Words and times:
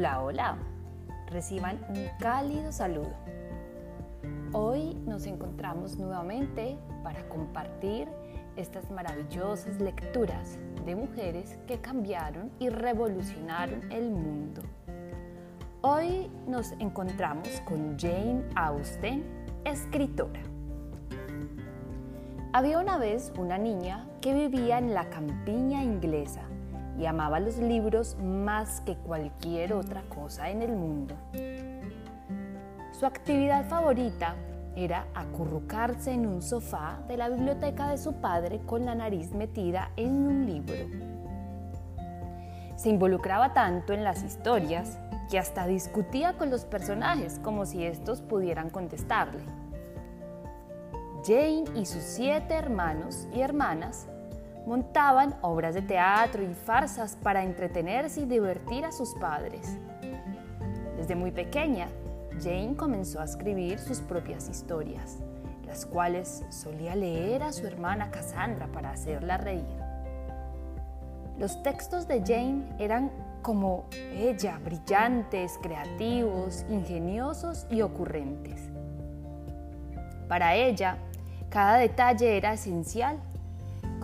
Hola, 0.00 0.22
hola. 0.22 0.56
Reciban 1.26 1.78
un 1.90 2.06
cálido 2.18 2.72
saludo. 2.72 3.12
Hoy 4.54 4.94
nos 5.04 5.26
encontramos 5.26 5.98
nuevamente 5.98 6.78
para 7.04 7.28
compartir 7.28 8.08
estas 8.56 8.90
maravillosas 8.90 9.78
lecturas 9.78 10.58
de 10.86 10.96
mujeres 10.96 11.58
que 11.66 11.82
cambiaron 11.82 12.50
y 12.58 12.70
revolucionaron 12.70 13.92
el 13.92 14.10
mundo. 14.10 14.62
Hoy 15.82 16.30
nos 16.46 16.72
encontramos 16.78 17.60
con 17.66 17.98
Jane 17.98 18.42
Austen, 18.54 19.22
escritora. 19.66 20.40
Había 22.54 22.78
una 22.78 22.96
vez 22.96 23.34
una 23.36 23.58
niña 23.58 24.08
que 24.22 24.32
vivía 24.32 24.78
en 24.78 24.94
la 24.94 25.10
campiña 25.10 25.82
inglesa 25.82 26.44
y 27.00 27.06
amaba 27.06 27.40
los 27.40 27.56
libros 27.56 28.16
más 28.22 28.82
que 28.82 28.94
cualquier 28.94 29.72
otra 29.72 30.02
cosa 30.02 30.50
en 30.50 30.60
el 30.60 30.72
mundo. 30.72 31.14
Su 32.92 33.06
actividad 33.06 33.64
favorita 33.64 34.36
era 34.76 35.06
acurrucarse 35.14 36.12
en 36.12 36.26
un 36.26 36.42
sofá 36.42 36.98
de 37.08 37.16
la 37.16 37.30
biblioteca 37.30 37.88
de 37.88 37.96
su 37.96 38.20
padre 38.20 38.60
con 38.66 38.84
la 38.84 38.94
nariz 38.94 39.32
metida 39.32 39.90
en 39.96 40.10
un 40.10 40.46
libro. 40.46 40.76
Se 42.76 42.90
involucraba 42.90 43.54
tanto 43.54 43.94
en 43.94 44.04
las 44.04 44.22
historias 44.22 44.98
que 45.30 45.38
hasta 45.38 45.66
discutía 45.66 46.36
con 46.36 46.50
los 46.50 46.66
personajes 46.66 47.38
como 47.42 47.64
si 47.64 47.84
estos 47.84 48.20
pudieran 48.20 48.68
contestarle. 48.68 49.40
Jane 51.24 51.64
y 51.74 51.86
sus 51.86 52.02
siete 52.02 52.54
hermanos 52.54 53.26
y 53.34 53.40
hermanas 53.40 54.06
montaban 54.66 55.34
obras 55.42 55.74
de 55.74 55.82
teatro 55.82 56.42
y 56.42 56.54
farsas 56.54 57.16
para 57.16 57.44
entretenerse 57.44 58.22
y 58.22 58.26
divertir 58.26 58.84
a 58.84 58.92
sus 58.92 59.14
padres. 59.14 59.76
Desde 60.96 61.14
muy 61.14 61.30
pequeña, 61.30 61.88
Jane 62.42 62.76
comenzó 62.76 63.20
a 63.20 63.24
escribir 63.24 63.78
sus 63.78 64.00
propias 64.00 64.48
historias, 64.48 65.18
las 65.66 65.86
cuales 65.86 66.44
solía 66.50 66.94
leer 66.94 67.42
a 67.42 67.52
su 67.52 67.66
hermana 67.66 68.10
Cassandra 68.10 68.66
para 68.68 68.90
hacerla 68.90 69.36
reír. 69.36 69.80
Los 71.38 71.62
textos 71.62 72.06
de 72.06 72.20
Jane 72.20 72.64
eran 72.78 73.10
como 73.42 73.86
ella, 74.12 74.60
brillantes, 74.62 75.58
creativos, 75.62 76.66
ingeniosos 76.68 77.66
y 77.70 77.80
ocurrentes. 77.80 78.60
Para 80.28 80.54
ella, 80.54 80.98
cada 81.48 81.78
detalle 81.78 82.36
era 82.36 82.52
esencial, 82.52 83.18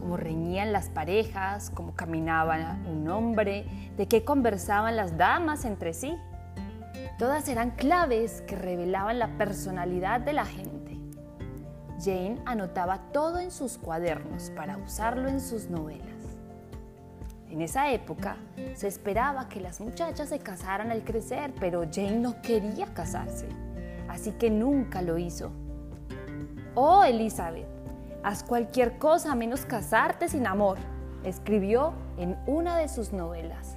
cómo 0.07 0.17
reñían 0.17 0.73
las 0.73 0.89
parejas, 0.89 1.73
cómo 1.75 1.97
caminaba 1.97 2.79
un 2.89 3.09
hombre, 3.09 3.67
de 3.97 4.07
qué 4.07 4.23
conversaban 4.23 4.95
las 4.95 5.19
damas 5.19 5.65
entre 5.65 5.95
sí. 5.95 6.17
Todas 7.19 7.49
eran 7.49 7.73
claves 7.73 8.41
que 8.43 8.55
revelaban 8.55 9.19
la 9.19 9.37
personalidad 9.37 10.21
de 10.21 10.33
la 10.33 10.45
gente. 10.45 10.97
Jane 11.99 12.41
anotaba 12.45 13.11
todo 13.11 13.41
en 13.41 13.51
sus 13.51 13.79
cuadernos 13.79 14.51
para 14.51 14.77
usarlo 14.77 15.29
en 15.29 15.41
sus 15.41 15.71
novelas. 15.71 16.07
En 17.51 17.61
esa 17.61 17.91
época 17.91 18.37
se 18.77 18.87
esperaba 18.87 19.49
que 19.49 19.61
las 19.61 19.81
muchachas 19.81 20.29
se 20.29 20.39
casaran 20.39 20.93
al 20.93 21.03
crecer, 21.03 21.53
pero 21.59 21.83
Jane 21.93 22.21
no 22.21 22.41
quería 22.43 22.87
casarse, 22.95 23.49
así 24.09 24.31
que 24.31 24.51
nunca 24.51 25.03
lo 25.03 25.19
hizo. 25.19 25.51
Oh, 26.77 27.03
Elizabeth, 27.03 27.76
haz 28.27 28.43
cualquier 28.43 28.99
cosa 28.99 29.37
menos 29.37 29.65
casarte 29.67 30.29
sin 30.29 30.49
amor, 30.49 30.79
escribió 31.23 31.93
en 32.19 32.37
una 32.49 32.77
de 32.77 32.89
sus 32.89 33.13
novelas. 33.13 33.77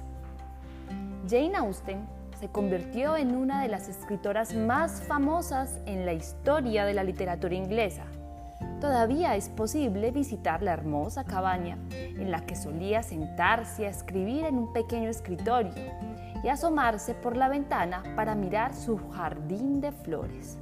Jane 1.28 1.54
Austen 1.54 2.04
se 2.40 2.48
convirtió 2.48 3.16
en 3.16 3.36
una 3.36 3.62
de 3.62 3.68
las 3.68 3.88
escritoras 3.88 4.52
más 4.56 5.04
famosas 5.04 5.78
en 5.86 6.04
la 6.04 6.14
historia 6.14 6.84
de 6.84 6.94
la 6.94 7.04
literatura 7.04 7.54
inglesa. 7.54 8.02
Todavía 8.80 9.36
es 9.36 9.48
posible 9.48 10.10
visitar 10.10 10.64
la 10.64 10.72
hermosa 10.72 11.22
cabaña 11.22 11.78
en 11.92 12.32
la 12.32 12.44
que 12.44 12.56
solía 12.56 13.04
sentarse 13.04 13.86
a 13.86 13.90
escribir 13.90 14.46
en 14.46 14.58
un 14.58 14.72
pequeño 14.72 15.10
escritorio 15.10 15.74
y 16.42 16.48
asomarse 16.48 17.14
por 17.14 17.36
la 17.36 17.48
ventana 17.48 18.02
para 18.16 18.34
mirar 18.34 18.74
su 18.74 18.98
jardín 19.12 19.80
de 19.80 19.92
flores. 19.92 20.58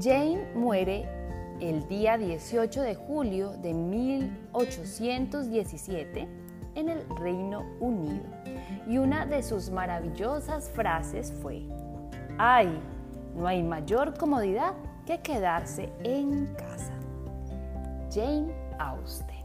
Jane 0.00 0.52
muere 0.56 1.19
el 1.60 1.88
día 1.88 2.18
18 2.18 2.82
de 2.82 2.94
julio 2.94 3.56
de 3.58 3.74
1817 3.74 6.28
en 6.74 6.88
el 6.88 7.04
Reino 7.16 7.64
Unido 7.80 8.24
y 8.86 8.98
una 8.98 9.26
de 9.26 9.42
sus 9.42 9.70
maravillosas 9.70 10.70
frases 10.70 11.32
fue, 11.42 11.64
¡ay! 12.38 12.80
No 13.34 13.46
hay 13.46 13.62
mayor 13.62 14.16
comodidad 14.18 14.72
que 15.06 15.20
quedarse 15.20 15.92
en 16.02 16.46
casa. 16.54 16.92
Jane 18.10 18.52
Austen 18.78 19.39